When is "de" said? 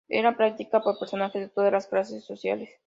1.31-1.47